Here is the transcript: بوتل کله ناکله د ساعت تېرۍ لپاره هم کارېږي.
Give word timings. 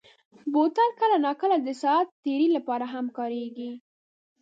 بوتل 0.51 0.89
کله 0.99 1.17
ناکله 1.25 1.57
د 1.63 1.69
ساعت 1.81 2.07
تېرۍ 2.23 2.47
لپاره 2.55 2.85
هم 2.93 3.05
کارېږي. 3.17 3.71